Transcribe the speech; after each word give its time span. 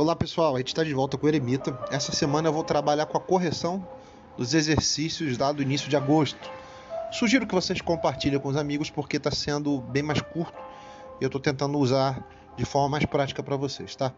Olá 0.00 0.16
pessoal, 0.16 0.54
a 0.54 0.58
gente 0.58 0.68
está 0.68 0.82
de 0.82 0.94
volta 0.94 1.18
com 1.18 1.26
o 1.26 1.28
Eremita. 1.28 1.78
Essa 1.90 2.10
semana 2.10 2.48
eu 2.48 2.54
vou 2.54 2.64
trabalhar 2.64 3.04
com 3.04 3.18
a 3.18 3.20
correção 3.20 3.86
dos 4.34 4.54
exercícios 4.54 5.36
lá 5.36 5.52
do 5.52 5.60
início 5.60 5.90
de 5.90 5.94
agosto. 5.94 6.50
Sugiro 7.12 7.46
que 7.46 7.54
vocês 7.54 7.82
compartilhem 7.82 8.40
com 8.40 8.48
os 8.48 8.56
amigos 8.56 8.88
porque 8.88 9.18
está 9.18 9.30
sendo 9.30 9.78
bem 9.78 10.02
mais 10.02 10.22
curto 10.22 10.58
e 11.20 11.24
eu 11.24 11.26
estou 11.26 11.38
tentando 11.38 11.76
usar 11.78 12.26
de 12.56 12.64
forma 12.64 12.88
mais 12.88 13.04
prática 13.04 13.42
para 13.42 13.56
vocês, 13.56 13.94
tá? 13.94 14.14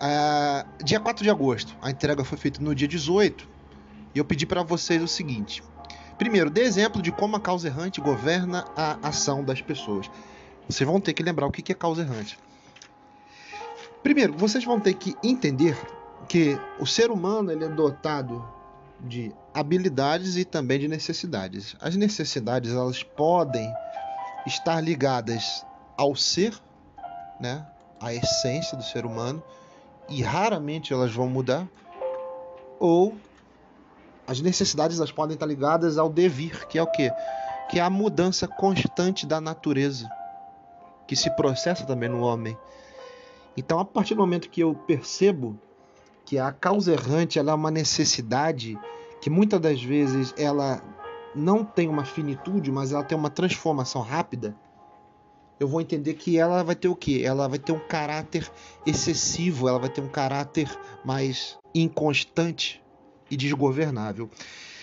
Ah, 0.00 0.66
dia 0.82 0.98
4 0.98 1.22
de 1.22 1.30
agosto, 1.30 1.72
a 1.80 1.88
entrega 1.88 2.24
foi 2.24 2.36
feita 2.36 2.60
no 2.60 2.74
dia 2.74 2.88
18 2.88 3.48
e 4.12 4.18
eu 4.18 4.24
pedi 4.24 4.44
para 4.44 4.64
vocês 4.64 5.00
o 5.00 5.06
seguinte: 5.06 5.62
primeiro, 6.18 6.50
dê 6.50 6.62
exemplo 6.62 7.00
de 7.00 7.12
como 7.12 7.36
a 7.36 7.40
causa 7.40 7.68
errante 7.68 8.00
governa 8.00 8.64
a 8.76 8.98
ação 9.06 9.44
das 9.44 9.62
pessoas. 9.62 10.10
Vocês 10.68 10.84
vão 10.84 11.00
ter 11.00 11.12
que 11.12 11.22
lembrar 11.22 11.46
o 11.46 11.52
que 11.52 11.70
é 11.70 11.76
causa 11.76 12.02
errante. 12.02 12.36
Primeiro, 14.04 14.34
vocês 14.34 14.62
vão 14.62 14.78
ter 14.78 14.92
que 14.92 15.16
entender 15.24 15.74
que 16.28 16.60
o 16.78 16.86
ser 16.86 17.10
humano 17.10 17.50
ele 17.50 17.64
é 17.64 17.68
dotado 17.68 18.46
de 19.00 19.34
habilidades 19.54 20.36
e 20.36 20.44
também 20.44 20.78
de 20.78 20.86
necessidades. 20.88 21.74
As 21.80 21.96
necessidades 21.96 22.72
elas 22.74 23.02
podem 23.02 23.72
estar 24.46 24.78
ligadas 24.82 25.64
ao 25.96 26.14
ser, 26.14 26.54
né, 27.40 27.66
à 27.98 28.12
essência 28.12 28.76
do 28.76 28.84
ser 28.84 29.06
humano, 29.06 29.42
e 30.10 30.22
raramente 30.22 30.92
elas 30.92 31.10
vão 31.10 31.26
mudar, 31.26 31.66
ou 32.78 33.16
as 34.26 34.38
necessidades 34.42 34.98
elas 34.98 35.12
podem 35.12 35.32
estar 35.32 35.46
ligadas 35.46 35.96
ao 35.96 36.10
devir, 36.10 36.66
que 36.66 36.78
é 36.78 36.82
o 36.82 36.86
quê? 36.86 37.10
Que 37.70 37.78
é 37.78 37.82
a 37.82 37.88
mudança 37.88 38.46
constante 38.46 39.26
da 39.26 39.40
natureza, 39.40 40.06
que 41.06 41.16
se 41.16 41.30
processa 41.30 41.86
também 41.86 42.10
no 42.10 42.20
homem. 42.20 42.54
Então, 43.56 43.78
a 43.78 43.84
partir 43.84 44.14
do 44.14 44.20
momento 44.20 44.50
que 44.50 44.60
eu 44.60 44.74
percebo 44.74 45.58
que 46.24 46.38
a 46.38 46.50
causa 46.52 46.92
errante 46.92 47.38
ela 47.38 47.52
é 47.52 47.54
uma 47.54 47.70
necessidade 47.70 48.80
que 49.20 49.30
muitas 49.30 49.60
das 49.60 49.82
vezes 49.82 50.34
ela 50.36 50.82
não 51.34 51.64
tem 51.64 51.88
uma 51.88 52.04
finitude, 52.04 52.70
mas 52.70 52.92
ela 52.92 53.04
tem 53.04 53.16
uma 53.16 53.30
transformação 53.30 54.00
rápida, 54.02 54.56
eu 55.58 55.68
vou 55.68 55.80
entender 55.80 56.14
que 56.14 56.36
ela 56.36 56.62
vai 56.62 56.74
ter 56.74 56.88
o 56.88 56.96
quê? 56.96 57.22
Ela 57.24 57.48
vai 57.48 57.58
ter 57.58 57.72
um 57.72 57.78
caráter 57.78 58.50
excessivo, 58.84 59.68
ela 59.68 59.78
vai 59.78 59.88
ter 59.88 60.00
um 60.00 60.08
caráter 60.08 60.78
mais 61.02 61.56
inconstante 61.74 62.82
e 63.30 63.36
desgovernável. 63.36 64.28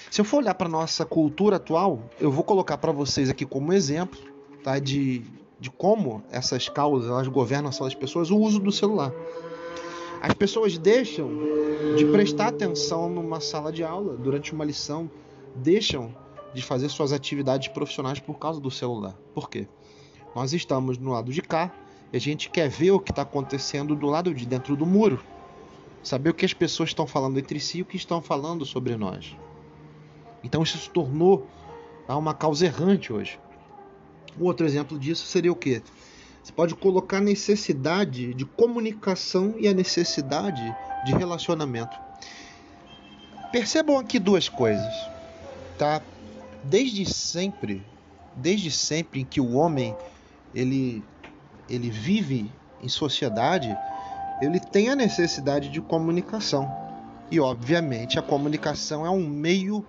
Se 0.10 0.22
eu 0.22 0.26
for 0.26 0.38
olhar 0.38 0.56
para 0.56 0.70
nossa 0.70 1.06
cultura 1.06 1.58
atual, 1.58 2.10
eu 2.20 2.32
vou 2.32 2.44
colocar 2.44 2.78
para 2.78 2.92
vocês 2.92 3.30
aqui 3.30 3.46
como 3.46 3.74
exemplo, 3.74 4.20
tá, 4.64 4.80
de 4.80 5.24
de 5.62 5.70
como 5.70 6.24
essas 6.32 6.68
causas 6.68 7.08
elas 7.08 7.28
governam 7.28 7.68
a 7.68 7.70
ação 7.70 7.86
das 7.86 7.94
pessoas, 7.94 8.32
o 8.32 8.38
uso 8.38 8.60
do 8.60 8.72
celular. 8.72 9.14
As 10.20 10.34
pessoas 10.34 10.76
deixam 10.76 11.30
de 11.96 12.04
prestar 12.06 12.48
atenção 12.48 13.08
numa 13.08 13.40
sala 13.40 13.72
de 13.72 13.84
aula 13.84 14.18
durante 14.18 14.54
uma 14.54 14.66
lição, 14.66 15.10
deixam 15.56 16.16
de 16.52 16.64
fazer 16.64 16.90
suas 16.90 17.14
atividades 17.14 17.68
profissionais 17.68 18.20
por 18.20 18.40
causa 18.40 18.60
do 18.60 18.72
celular. 18.72 19.16
Por 19.36 19.52
quê? 19.52 19.68
Nós 20.36 20.52
estamos 20.52 20.98
no 20.98 21.12
lado 21.12 21.32
de 21.32 21.44
cá 21.44 21.72
e 22.12 22.18
a 22.18 22.20
gente 22.20 22.50
quer 22.50 22.68
ver 22.68 22.92
o 22.92 23.00
que 23.00 23.12
está 23.12 23.22
acontecendo 23.22 23.96
do 23.96 24.08
lado 24.08 24.34
de 24.34 24.48
dentro 24.48 24.76
do 24.76 24.86
muro, 24.86 25.24
saber 26.02 26.32
o 26.32 26.34
que 26.34 26.44
as 26.44 26.56
pessoas 26.56 26.90
estão 26.90 27.06
falando 27.06 27.38
entre 27.38 27.60
si 27.60 27.78
e 27.78 27.82
o 27.84 27.86
que 27.86 27.98
estão 27.98 28.20
falando 28.20 28.66
sobre 28.66 28.98
nós. 28.98 29.38
Então 30.44 30.64
isso 30.64 30.80
se 30.80 30.90
tornou 30.90 31.46
uma 32.10 32.34
causa 32.34 32.66
errante 32.66 33.14
hoje. 33.14 33.40
Outro 34.40 34.66
exemplo 34.66 34.98
disso 34.98 35.26
seria 35.26 35.52
o 35.52 35.56
quê? 35.56 35.82
Você 36.44 36.52
pode 36.52 36.74
colocar 36.76 37.18
a 37.18 37.22
necessidade 37.22 38.34
de 38.34 38.46
comunicação 38.46 39.56
e 39.60 39.68
a 39.68 39.74
necessidade 39.74 40.76
de 41.06 41.14
relacionamento. 41.14 41.96
Percebam 43.52 43.98
aqui 43.98 44.18
duas 44.18 44.50
coisas, 44.50 44.94
tá? 45.78 46.02
Desde 46.64 47.06
sempre, 47.06 47.86
desde 48.36 48.72
sempre 48.72 49.22
em 49.22 49.26
que 49.26 49.42
o 49.42 49.54
homem 49.54 49.96
ele 50.54 51.04
ele 51.70 51.90
vive 51.90 52.52
em 52.82 52.90
sociedade, 52.90 53.76
ele 54.42 54.60
tem 54.60 54.90
a 54.90 54.96
necessidade 54.96 55.70
de 55.70 55.80
comunicação. 55.80 56.70
E 57.30 57.40
obviamente 57.40 58.20
a 58.20 58.22
comunicação 58.22 59.06
é 59.06 59.10
um 59.10 59.26
meio 59.26 59.86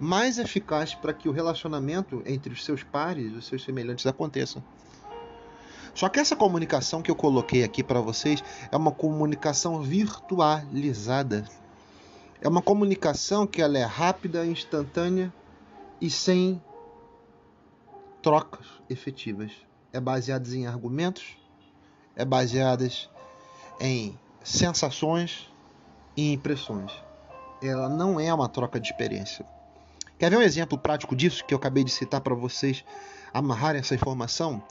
mais 0.00 0.38
eficaz 0.38 0.94
para 0.94 1.12
que 1.12 1.28
o 1.28 1.32
relacionamento 1.32 2.22
entre 2.24 2.52
os 2.52 2.64
seus 2.64 2.82
pares, 2.82 3.34
os 3.34 3.46
seus 3.46 3.62
semelhantes 3.62 4.06
aconteça. 4.06 4.64
Só 5.94 6.08
que 6.08 6.18
essa 6.18 6.34
comunicação 6.34 7.02
que 7.02 7.10
eu 7.10 7.16
coloquei 7.16 7.62
aqui 7.62 7.82
para 7.82 8.00
vocês 8.00 8.42
é 8.72 8.76
uma 8.76 8.90
comunicação 8.90 9.82
virtualizada. 9.82 11.44
É 12.40 12.48
uma 12.48 12.62
comunicação 12.62 13.46
que 13.46 13.60
ela 13.60 13.76
é 13.76 13.84
rápida, 13.84 14.46
instantânea 14.46 15.30
e 16.00 16.08
sem 16.08 16.62
trocas 18.22 18.66
efetivas. 18.88 19.52
É 19.92 20.00
baseada 20.00 20.48
em 20.54 20.66
argumentos, 20.66 21.36
é 22.16 22.24
baseada 22.24 22.88
em 23.78 24.18
sensações 24.42 25.50
e 26.16 26.32
impressões. 26.32 26.92
Ela 27.62 27.88
não 27.90 28.18
é 28.18 28.32
uma 28.32 28.48
troca 28.48 28.80
de 28.80 28.88
experiência. 28.88 29.44
Quer 30.20 30.28
ver 30.28 30.36
um 30.36 30.42
exemplo 30.42 30.76
prático 30.76 31.16
disso 31.16 31.42
que 31.46 31.54
eu 31.54 31.56
acabei 31.56 31.82
de 31.82 31.90
citar 31.90 32.20
para 32.20 32.34
vocês 32.34 32.84
amarrarem 33.32 33.80
essa 33.80 33.94
informação? 33.94 34.62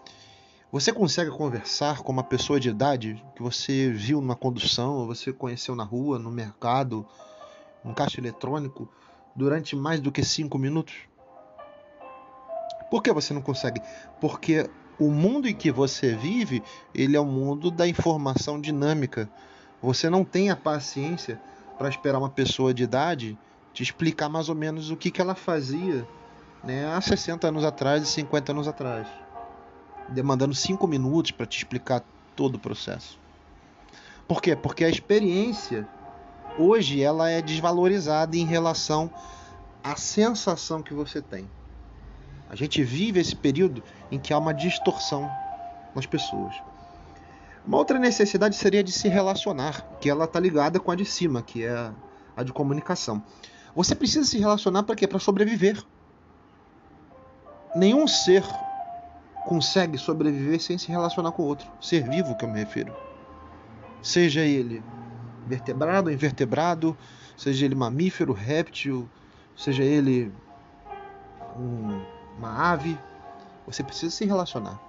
Você 0.71 0.93
consegue 0.93 1.31
conversar 1.31 2.03
com 2.03 2.11
uma 2.11 2.23
pessoa 2.23 2.59
de 2.59 2.69
idade 2.69 3.25
que 3.35 3.41
você 3.41 3.89
viu 3.89 4.21
numa 4.21 4.35
condução, 4.35 4.97
ou 4.97 5.07
você 5.07 5.33
conheceu 5.33 5.75
na 5.75 5.83
rua, 5.83 6.19
no 6.19 6.29
mercado, 6.29 7.03
num 7.83 7.95
caixa 7.95 8.21
eletrônico, 8.21 8.87
durante 9.35 9.75
mais 9.75 9.99
do 9.99 10.11
que 10.11 10.23
cinco 10.23 10.59
minutos? 10.59 10.93
Por 12.91 13.01
que 13.01 13.11
você 13.11 13.33
não 13.33 13.41
consegue? 13.41 13.81
Porque 14.21 14.69
o 14.99 15.09
mundo 15.09 15.47
em 15.47 15.55
que 15.55 15.71
você 15.71 16.15
vive, 16.15 16.61
ele 16.93 17.17
é 17.17 17.19
o 17.19 17.25
mundo 17.25 17.71
da 17.71 17.87
informação 17.87 18.61
dinâmica. 18.61 19.27
Você 19.81 20.11
não 20.11 20.23
tem 20.23 20.51
a 20.51 20.55
paciência 20.55 21.41
para 21.75 21.89
esperar 21.89 22.19
uma 22.19 22.29
pessoa 22.29 22.71
de 22.71 22.83
idade 22.83 23.35
te 23.73 23.83
explicar 23.83 24.29
mais 24.29 24.49
ou 24.49 24.55
menos 24.55 24.91
o 24.91 24.97
que, 24.97 25.11
que 25.11 25.21
ela 25.21 25.35
fazia 25.35 26.07
né, 26.63 26.91
há 26.91 26.99
60 26.99 27.47
anos 27.47 27.63
atrás 27.63 28.03
e 28.03 28.05
50 28.05 28.51
anos 28.51 28.67
atrás, 28.67 29.07
demandando 30.09 30.53
5 30.53 30.85
minutos 30.87 31.31
para 31.31 31.45
te 31.45 31.57
explicar 31.57 32.03
todo 32.35 32.55
o 32.55 32.59
processo. 32.59 33.19
Por 34.27 34.41
quê? 34.41 34.55
Porque 34.55 34.83
a 34.83 34.89
experiência 34.89 35.87
hoje 36.57 37.01
ela 37.01 37.29
é 37.29 37.41
desvalorizada 37.41 38.35
em 38.35 38.45
relação 38.45 39.09
à 39.83 39.95
sensação 39.95 40.83
que 40.83 40.93
você 40.93 41.21
tem. 41.21 41.49
A 42.49 42.55
gente 42.55 42.83
vive 42.83 43.19
esse 43.19 43.35
período 43.35 43.83
em 44.11 44.19
que 44.19 44.33
há 44.33 44.37
uma 44.37 44.53
distorção 44.53 45.29
nas 45.95 46.05
pessoas. 46.05 46.55
Uma 47.65 47.77
outra 47.77 47.99
necessidade 47.99 48.55
seria 48.55 48.83
de 48.83 48.91
se 48.91 49.07
relacionar, 49.07 49.85
que 49.99 50.09
ela 50.09 50.25
está 50.25 50.39
ligada 50.39 50.79
com 50.79 50.91
a 50.91 50.95
de 50.95 51.05
cima, 51.05 51.41
que 51.41 51.63
é 51.63 51.91
a 52.35 52.43
de 52.43 52.51
comunicação. 52.51 53.21
Você 53.75 53.95
precisa 53.95 54.25
se 54.25 54.37
relacionar 54.37 54.83
para 54.83 54.95
quê? 54.95 55.07
Para 55.07 55.19
sobreviver. 55.19 55.83
Nenhum 57.75 58.07
ser 58.07 58.43
consegue 59.45 59.97
sobreviver 59.97 60.59
sem 60.59 60.77
se 60.77 60.89
relacionar 60.89 61.31
com 61.31 61.43
outro. 61.43 61.67
Ser 61.79 62.07
vivo 62.07 62.35
que 62.35 62.45
eu 62.45 62.49
me 62.49 62.59
refiro. 62.59 62.93
Seja 64.01 64.41
ele 64.41 64.83
vertebrado 65.45 66.11
invertebrado, 66.11 66.95
seja 67.35 67.65
ele 67.65 67.75
mamífero, 67.75 68.33
réptil, 68.33 69.09
seja 69.57 69.83
ele 69.83 70.31
um, 71.57 72.01
uma 72.37 72.71
ave, 72.71 72.97
você 73.65 73.83
precisa 73.83 74.15
se 74.15 74.25
relacionar. 74.25 74.79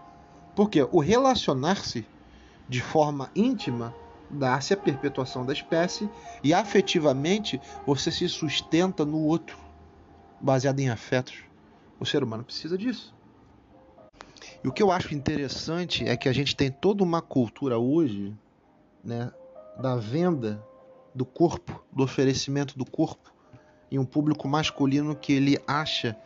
Porque 0.55 0.87
o 0.91 1.01
relacionar-se 1.01 2.07
de 2.69 2.81
forma 2.81 3.31
íntima 3.35 3.95
dá-se 4.31 4.73
a 4.73 4.77
perpetuação 4.77 5.45
da 5.45 5.53
espécie 5.53 6.09
e 6.43 6.55
afetivamente 6.55 7.61
você 7.87 8.11
se 8.11 8.29
sustenta 8.29 9.05
no 9.05 9.19
outro, 9.19 9.59
baseado 10.41 10.81
em 10.81 10.89
afetos. 10.89 11.35
O 11.99 12.07
ser 12.07 12.23
humano 12.23 12.45
precisa 12.45 12.79
disso. 12.79 13.15
E 14.63 14.69
o 14.69 14.73
que 14.73 14.83
eu 14.83 14.91
acho 14.91 15.15
interessante 15.15 16.07
é 16.07 16.17
que 16.17 16.29
a 16.29 16.33
gente 16.33 16.55
tem 16.55 16.71
toda 16.71 17.03
uma 17.03 17.21
cultura 17.21 17.79
hoje, 17.79 18.35
né, 19.03 19.33
da 19.81 19.97
venda 19.97 20.65
do 21.15 21.25
corpo, 21.25 21.85
do 21.93 22.03
oferecimento 22.03 22.79
do 22.79 22.85
corpo, 22.85 23.33
em 23.91 23.99
um 23.99 24.05
público 24.05 24.47
masculino 24.47 25.17
que 25.17 25.33
ele 25.33 25.59
acha 25.67 26.17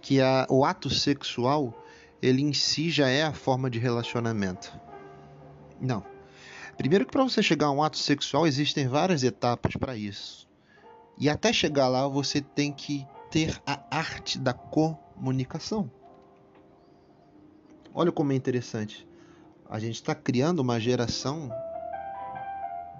que 0.00 0.20
a, 0.20 0.46
o 0.48 0.64
ato 0.64 0.90
sexual 0.90 1.84
ele 2.20 2.42
em 2.42 2.52
si 2.52 2.90
já 2.90 3.08
é 3.08 3.22
a 3.22 3.32
forma 3.32 3.70
de 3.70 3.78
relacionamento. 3.78 4.72
Não. 5.80 6.17
Primeiro 6.78 7.04
que 7.04 7.10
para 7.10 7.24
você 7.24 7.42
chegar 7.42 7.66
a 7.66 7.72
um 7.72 7.82
ato 7.82 7.98
sexual 7.98 8.46
existem 8.46 8.86
várias 8.86 9.24
etapas 9.24 9.74
para 9.74 9.96
isso. 9.96 10.48
E 11.18 11.28
até 11.28 11.52
chegar 11.52 11.88
lá 11.88 12.06
você 12.06 12.40
tem 12.40 12.72
que 12.72 13.04
ter 13.32 13.60
a 13.66 13.80
arte 13.90 14.38
da 14.38 14.52
comunicação. 14.54 15.90
Olha 17.92 18.12
como 18.12 18.30
é 18.30 18.36
interessante. 18.36 19.08
A 19.68 19.80
gente 19.80 19.96
está 19.96 20.14
criando 20.14 20.60
uma 20.60 20.78
geração 20.78 21.50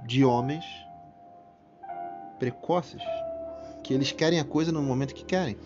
de 0.04 0.24
homens 0.24 0.64
precoces, 2.40 3.02
que 3.84 3.94
eles 3.94 4.10
querem 4.10 4.40
a 4.40 4.44
coisa 4.44 4.72
no 4.72 4.82
momento 4.82 5.14
que 5.14 5.24
querem. 5.24 5.56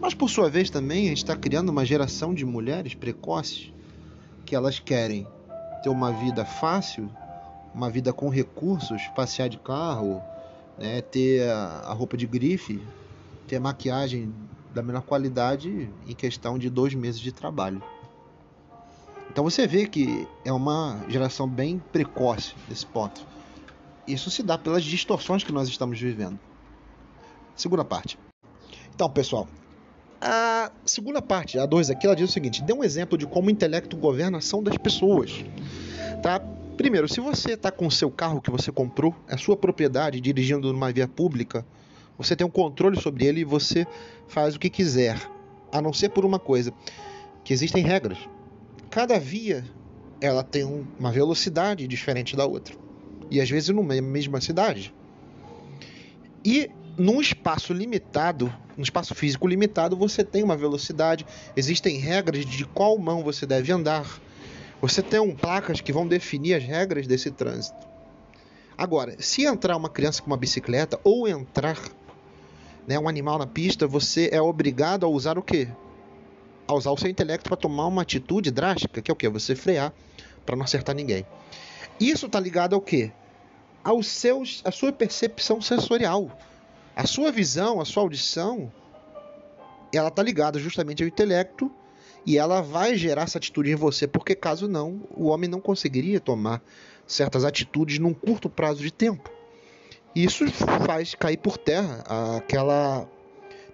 Mas 0.00 0.14
por 0.14 0.30
sua 0.30 0.48
vez 0.48 0.70
também 0.70 1.04
a 1.04 1.08
gente 1.10 1.18
está 1.18 1.36
criando 1.36 1.68
uma 1.68 1.84
geração 1.84 2.32
de 2.32 2.46
mulheres 2.46 2.94
precoces 2.94 3.70
que 4.46 4.56
elas 4.56 4.78
querem 4.78 5.26
ter 5.82 5.90
uma 5.90 6.12
vida 6.12 6.46
fácil, 6.46 7.10
uma 7.74 7.90
vida 7.90 8.12
com 8.12 8.28
recursos, 8.28 9.02
passear 9.14 9.48
de 9.48 9.58
carro, 9.58 10.22
né, 10.78 11.00
ter 11.00 11.48
a 11.48 11.92
roupa 11.92 12.16
de 12.16 12.26
grife, 12.26 12.82
ter 13.46 13.58
maquiagem 13.58 14.32
da 14.74 14.82
melhor 14.82 15.02
qualidade 15.02 15.90
em 16.06 16.14
questão 16.14 16.58
de 16.58 16.70
dois 16.70 16.94
meses 16.94 17.20
de 17.20 17.32
trabalho. 17.32 17.82
Então 19.30 19.44
você 19.44 19.66
vê 19.66 19.86
que 19.86 20.26
é 20.44 20.52
uma 20.52 21.04
geração 21.08 21.48
bem 21.48 21.82
precoce 21.90 22.54
nesse 22.68 22.84
ponto. 22.84 23.26
Isso 24.06 24.30
se 24.30 24.42
dá 24.42 24.58
pelas 24.58 24.84
distorções 24.84 25.44
que 25.44 25.52
nós 25.52 25.68
estamos 25.68 25.98
vivendo. 25.98 26.38
Segunda 27.54 27.84
parte. 27.84 28.18
Então, 28.94 29.08
pessoal, 29.08 29.48
a 30.20 30.70
segunda 30.84 31.22
parte, 31.22 31.58
a 31.58 31.66
2 31.66 31.90
aqui, 31.90 32.06
ela 32.06 32.16
diz 32.16 32.28
o 32.28 32.32
seguinte: 32.32 32.62
dê 32.62 32.72
um 32.72 32.84
exemplo 32.84 33.16
de 33.16 33.26
como 33.26 33.48
o 33.48 33.50
intelecto 33.50 33.96
governa 33.96 34.38
a 34.38 34.40
ação 34.40 34.62
das 34.62 34.76
pessoas. 34.76 35.44
Tá? 36.22 36.40
Primeiro, 36.82 37.08
se 37.08 37.20
você 37.20 37.52
está 37.52 37.70
com 37.70 37.86
o 37.86 37.90
seu 37.92 38.10
carro 38.10 38.42
que 38.42 38.50
você 38.50 38.72
comprou, 38.72 39.14
é 39.28 39.36
sua 39.36 39.56
propriedade, 39.56 40.20
dirigindo 40.20 40.72
numa 40.72 40.90
via 40.90 41.06
pública, 41.06 41.64
você 42.18 42.34
tem 42.34 42.44
um 42.44 42.50
controle 42.50 43.00
sobre 43.00 43.24
ele 43.24 43.42
e 43.42 43.44
você 43.44 43.86
faz 44.26 44.56
o 44.56 44.58
que 44.58 44.68
quiser, 44.68 45.16
a 45.70 45.80
não 45.80 45.92
ser 45.92 46.08
por 46.08 46.24
uma 46.24 46.40
coisa, 46.40 46.74
que 47.44 47.52
existem 47.52 47.84
regras. 47.84 48.18
Cada 48.90 49.16
via 49.16 49.64
ela 50.20 50.42
tem 50.42 50.64
uma 50.98 51.12
velocidade 51.12 51.86
diferente 51.86 52.34
da 52.34 52.46
outra. 52.46 52.74
E 53.30 53.40
às 53.40 53.48
vezes 53.48 53.68
numa 53.68 53.94
mesma 54.02 54.40
cidade. 54.40 54.92
E 56.44 56.68
num 56.98 57.20
espaço 57.20 57.72
limitado, 57.72 58.52
num 58.76 58.82
espaço 58.82 59.14
físico 59.14 59.46
limitado, 59.46 59.96
você 59.96 60.24
tem 60.24 60.42
uma 60.42 60.56
velocidade, 60.56 61.24
existem 61.56 61.98
regras 61.98 62.44
de 62.44 62.64
qual 62.64 62.98
mão 62.98 63.22
você 63.22 63.46
deve 63.46 63.70
andar. 63.70 64.20
Você 64.82 65.00
tem 65.00 65.20
um 65.20 65.32
placas 65.32 65.80
que 65.80 65.92
vão 65.92 66.08
definir 66.08 66.54
as 66.54 66.64
regras 66.64 67.06
desse 67.06 67.30
trânsito. 67.30 67.86
Agora, 68.76 69.14
se 69.22 69.46
entrar 69.46 69.76
uma 69.76 69.88
criança 69.88 70.20
com 70.20 70.26
uma 70.26 70.36
bicicleta 70.36 70.98
ou 71.04 71.28
entrar 71.28 71.78
né, 72.84 72.98
um 72.98 73.08
animal 73.08 73.38
na 73.38 73.46
pista, 73.46 73.86
você 73.86 74.28
é 74.32 74.42
obrigado 74.42 75.06
a 75.06 75.08
usar 75.08 75.38
o 75.38 75.42
quê? 75.42 75.68
A 76.66 76.74
usar 76.74 76.90
o 76.90 76.96
seu 76.96 77.08
intelecto 77.08 77.48
para 77.48 77.56
tomar 77.56 77.86
uma 77.86 78.02
atitude 78.02 78.50
drástica, 78.50 79.00
que 79.00 79.08
é 79.08 79.14
o 79.14 79.16
quê? 79.16 79.28
Você 79.28 79.54
frear 79.54 79.92
para 80.44 80.56
não 80.56 80.64
acertar 80.64 80.96
ninguém. 80.96 81.24
Isso 82.00 82.26
está 82.26 82.40
ligado 82.40 82.74
ao 82.74 82.80
quê? 82.80 83.12
Aos 83.84 84.08
seus, 84.08 84.62
a 84.64 84.72
sua 84.72 84.90
percepção 84.92 85.60
sensorial. 85.62 86.36
A 86.96 87.06
sua 87.06 87.30
visão, 87.30 87.80
a 87.80 87.84
sua 87.84 88.02
audição, 88.02 88.72
ela 89.94 90.08
está 90.08 90.24
ligada 90.24 90.58
justamente 90.58 91.04
ao 91.04 91.08
intelecto 91.08 91.70
e 92.24 92.38
ela 92.38 92.60
vai 92.60 92.96
gerar 92.96 93.22
essa 93.22 93.38
atitude 93.38 93.70
em 93.70 93.74
você, 93.74 94.06
porque 94.06 94.34
caso 94.34 94.68
não, 94.68 95.02
o 95.10 95.28
homem 95.28 95.50
não 95.50 95.60
conseguiria 95.60 96.20
tomar 96.20 96.62
certas 97.06 97.44
atitudes 97.44 97.98
num 97.98 98.14
curto 98.14 98.48
prazo 98.48 98.82
de 98.82 98.92
tempo. 98.92 99.30
Isso 100.14 100.46
faz 100.86 101.14
cair 101.14 101.38
por 101.38 101.56
terra 101.56 102.04
aquela 102.36 103.08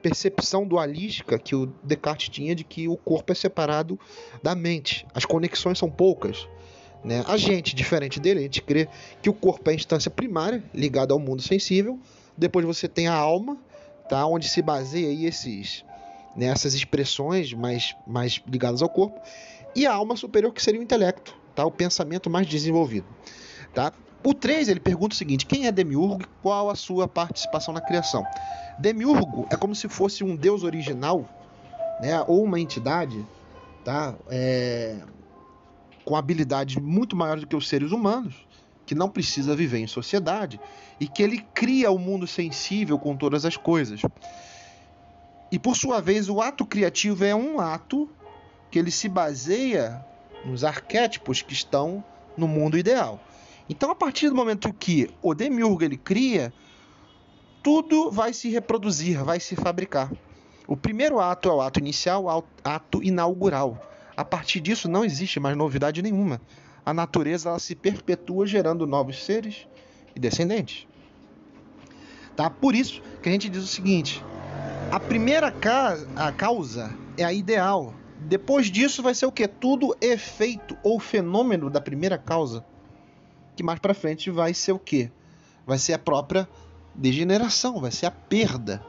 percepção 0.00 0.66
dualística 0.66 1.38
que 1.38 1.54
o 1.54 1.66
Descartes 1.82 2.28
tinha 2.28 2.54
de 2.54 2.64
que 2.64 2.88
o 2.88 2.96
corpo 2.96 3.32
é 3.32 3.34
separado 3.34 3.98
da 4.42 4.54
mente. 4.54 5.06
As 5.12 5.24
conexões 5.24 5.78
são 5.78 5.90
poucas. 5.90 6.48
Né? 7.04 7.24
A 7.26 7.36
gente, 7.36 7.74
diferente 7.74 8.20
dele, 8.20 8.40
a 8.40 8.42
gente 8.42 8.62
crê 8.62 8.88
que 9.20 9.28
o 9.28 9.34
corpo 9.34 9.68
é 9.68 9.72
a 9.72 9.76
instância 9.76 10.10
primária 10.10 10.62
ligada 10.72 11.12
ao 11.12 11.18
mundo 11.18 11.42
sensível. 11.42 11.98
Depois 12.36 12.64
você 12.64 12.86
tem 12.86 13.08
a 13.08 13.14
alma, 13.14 13.58
tá? 14.08 14.24
onde 14.26 14.48
se 14.48 14.62
baseia 14.62 15.08
aí 15.08 15.26
esses, 15.26 15.84
né, 16.38 16.46
essas 16.46 16.72
expressões 16.72 17.52
mais, 17.52 17.96
mais 18.06 18.40
ligadas 18.46 18.80
ao 18.80 18.88
corpo. 18.88 19.20
E 19.74 19.84
a 19.84 19.92
alma 19.92 20.16
superior, 20.16 20.52
que 20.54 20.62
seria 20.62 20.80
o 20.80 20.82
intelecto, 20.82 21.34
tá? 21.52 21.66
o 21.66 21.70
pensamento 21.70 22.30
mais 22.30 22.46
desenvolvido. 22.46 23.06
Tá? 23.74 23.92
O 24.24 24.32
3 24.32 24.68
ele 24.68 24.78
pergunta 24.78 25.14
o 25.14 25.18
seguinte: 25.18 25.44
quem 25.44 25.66
é 25.66 25.72
Demiurgo 25.72 26.22
e 26.22 26.26
qual 26.40 26.70
a 26.70 26.76
sua 26.76 27.08
participação 27.08 27.74
na 27.74 27.80
criação? 27.80 28.24
Demiurgo 28.78 29.48
é 29.50 29.56
como 29.56 29.74
se 29.74 29.88
fosse 29.88 30.22
um 30.22 30.36
deus 30.36 30.62
original, 30.62 31.28
né, 32.00 32.22
ou 32.28 32.44
uma 32.44 32.60
entidade, 32.60 33.26
tá, 33.84 34.14
é, 34.30 34.96
com 36.04 36.14
habilidades 36.14 36.76
muito 36.76 37.16
maiores 37.16 37.42
do 37.42 37.48
que 37.48 37.56
os 37.56 37.68
seres 37.68 37.90
humanos, 37.90 38.46
que 38.86 38.94
não 38.94 39.08
precisa 39.08 39.56
viver 39.56 39.78
em 39.78 39.88
sociedade 39.88 40.60
e 41.00 41.08
que 41.08 41.22
ele 41.22 41.44
cria 41.52 41.90
o 41.90 41.98
mundo 41.98 42.26
sensível 42.28 42.96
com 42.96 43.16
todas 43.16 43.44
as 43.44 43.56
coisas. 43.56 44.00
E 45.50 45.58
por 45.58 45.76
sua 45.76 46.00
vez, 46.00 46.28
o 46.28 46.40
ato 46.40 46.66
criativo 46.66 47.24
é 47.24 47.34
um 47.34 47.58
ato 47.60 48.08
que 48.70 48.78
ele 48.78 48.90
se 48.90 49.08
baseia 49.08 50.04
nos 50.44 50.62
arquétipos 50.62 51.42
que 51.42 51.52
estão 51.52 52.04
no 52.36 52.46
mundo 52.46 52.76
ideal. 52.76 53.20
Então, 53.68 53.90
a 53.90 53.94
partir 53.94 54.28
do 54.28 54.34
momento 54.34 54.72
que 54.72 55.10
o 55.22 55.34
demiurgo 55.34 55.82
ele 55.82 55.96
cria, 55.96 56.52
tudo 57.62 58.10
vai 58.10 58.32
se 58.32 58.48
reproduzir, 58.48 59.22
vai 59.24 59.40
se 59.40 59.56
fabricar. 59.56 60.10
O 60.66 60.76
primeiro 60.76 61.18
ato 61.18 61.48
é 61.48 61.52
o 61.52 61.60
ato 61.60 61.78
inicial, 61.78 62.24
o 62.24 62.44
ato 62.62 63.02
inaugural. 63.02 63.82
A 64.16 64.24
partir 64.24 64.60
disso 64.60 64.88
não 64.88 65.04
existe 65.04 65.40
mais 65.40 65.56
novidade 65.56 66.02
nenhuma. 66.02 66.40
A 66.84 66.92
natureza 66.92 67.50
ela 67.50 67.58
se 67.58 67.74
perpetua 67.74 68.46
gerando 68.46 68.86
novos 68.86 69.24
seres 69.24 69.66
e 70.14 70.20
descendentes. 70.20 70.86
Tá? 72.36 72.48
Por 72.48 72.74
isso 72.74 73.02
que 73.22 73.28
a 73.28 73.32
gente 73.32 73.48
diz 73.48 73.62
o 73.62 73.66
seguinte: 73.66 74.22
a 74.90 74.98
primeira 74.98 75.50
ca 75.50 75.96
a 76.16 76.32
causa 76.32 76.94
é 77.16 77.24
a 77.24 77.32
ideal. 77.32 77.94
Depois 78.20 78.70
disso 78.70 79.02
vai 79.02 79.14
ser 79.14 79.26
o 79.26 79.32
que? 79.32 79.46
Tudo 79.46 79.96
efeito 80.00 80.76
ou 80.82 80.98
fenômeno 80.98 81.68
da 81.70 81.80
primeira 81.80 82.16
causa 82.16 82.64
que 83.54 83.62
mais 83.62 83.80
para 83.80 83.92
frente 83.92 84.30
vai 84.30 84.54
ser 84.54 84.72
o 84.72 84.78
quê? 84.78 85.10
Vai 85.66 85.78
ser 85.78 85.92
a 85.92 85.98
própria 85.98 86.48
degeneração, 86.94 87.80
vai 87.80 87.90
ser 87.90 88.06
a 88.06 88.10
perda, 88.10 88.80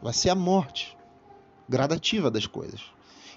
vai 0.00 0.12
ser 0.12 0.30
a 0.30 0.34
morte 0.36 0.96
gradativa 1.68 2.30
das 2.30 2.46
coisas. 2.46 2.80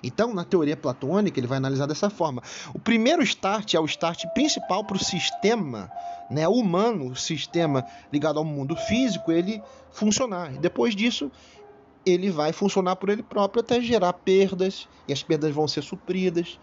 Então, 0.04 0.34
na 0.34 0.44
teoria 0.44 0.78
platônica, 0.78 1.40
ele 1.40 1.48
vai 1.48 1.58
analisar 1.58 1.88
dessa 1.88 2.10
forma. 2.10 2.42
O 2.74 2.80
primeiro 2.80 3.24
start 3.24 3.74
é 3.74 3.80
o 3.80 3.86
start 3.86 4.26
principal 4.34 4.84
para 4.84 4.98
o 4.98 5.04
sistema 5.04 5.92
né, 6.30 6.48
humano, 6.48 7.08
o 7.08 7.16
sistema 7.16 7.86
ligado 8.14 8.38
ao 8.38 8.46
mundo 8.46 8.76
físico, 8.76 9.32
ele 9.32 9.62
funcionar. 9.92 10.54
E 10.54 10.60
depois 10.60 10.96
disso, 10.96 11.32
ele 12.06 12.30
vai 12.30 12.52
funcionar 12.52 12.96
por 12.96 13.10
ele 13.10 13.24
próprio 13.24 13.62
até 13.62 13.82
gerar 13.82 14.14
perdas, 14.14 14.88
e 15.08 15.14
as 15.14 15.22
perdas 15.24 15.54
vão 15.54 15.68
ser 15.68 15.84
supridas 15.84 16.60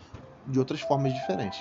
de 0.47 0.59
outras 0.59 0.80
formas 0.80 1.12
diferentes 1.12 1.61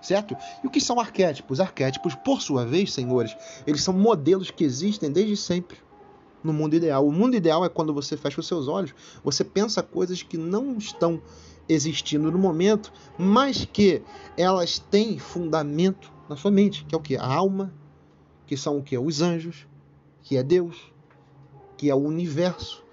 certo? 0.00 0.36
E 0.62 0.66
o 0.66 0.70
que 0.70 0.80
são 0.80 1.00
arquétipos? 1.00 1.60
Arquétipos, 1.60 2.14
por 2.14 2.40
sua 2.40 2.64
vez, 2.64 2.92
senhores, 2.92 3.36
eles 3.66 3.82
são 3.82 3.94
modelos 3.94 4.50
que 4.50 4.64
existem 4.64 5.10
desde 5.10 5.36
sempre 5.36 5.78
no 6.42 6.52
mundo 6.52 6.74
ideal. 6.74 7.06
O 7.06 7.12
mundo 7.12 7.36
ideal 7.36 7.64
é 7.64 7.68
quando 7.68 7.92
você 7.92 8.16
fecha 8.16 8.40
os 8.40 8.46
seus 8.46 8.68
olhos, 8.68 8.94
você 9.22 9.44
pensa 9.44 9.82
coisas 9.82 10.22
que 10.22 10.36
não 10.36 10.76
estão 10.76 11.20
existindo 11.68 12.30
no 12.30 12.38
momento, 12.38 12.92
mas 13.18 13.64
que 13.64 14.02
elas 14.36 14.78
têm 14.78 15.18
fundamento 15.18 16.12
na 16.28 16.36
sua 16.36 16.50
mente, 16.50 16.84
que 16.84 16.94
é 16.94 16.98
o 16.98 17.02
que? 17.02 17.16
A 17.16 17.26
alma, 17.26 17.74
que 18.46 18.56
são 18.56 18.78
o 18.78 18.82
que? 18.82 18.96
Os 18.96 19.20
anjos, 19.20 19.66
que 20.22 20.36
é 20.36 20.42
Deus, 20.42 20.92
que 21.76 21.90
é 21.90 21.94
o 21.94 21.98
universo, 21.98 22.84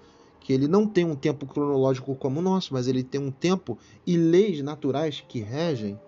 que 0.46 0.52
ele 0.52 0.68
não 0.68 0.86
tem 0.86 1.04
um 1.04 1.16
tempo 1.16 1.44
cronológico 1.44 2.14
como 2.14 2.38
o 2.38 2.42
nosso, 2.42 2.72
mas 2.72 2.86
ele 2.86 3.02
tem 3.02 3.20
um 3.20 3.32
tempo 3.32 3.76
e 4.06 4.16
leis 4.16 4.62
naturais 4.62 5.24
que 5.26 5.40
regem 5.40 5.98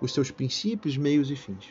os 0.00 0.14
seus 0.14 0.30
princípios, 0.30 0.96
meios 0.96 1.30
e 1.30 1.36
fins. 1.36 1.66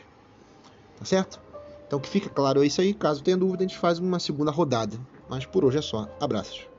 Tá 0.99 1.03
certo? 1.03 1.41
Então 1.87 1.99
que 1.99 2.07
fica 2.07 2.29
claro 2.29 2.61
é 2.61 2.67
isso 2.67 2.79
aí. 2.79 2.93
Caso 2.93 3.23
tenha 3.23 3.35
dúvida, 3.35 3.63
a 3.63 3.67
gente 3.67 3.79
faz 3.79 3.97
uma 3.97 4.19
segunda 4.19 4.51
rodada. 4.51 4.99
Mas 5.27 5.47
por 5.47 5.65
hoje 5.65 5.79
é 5.79 5.81
só. 5.81 6.07
Abraços. 6.19 6.70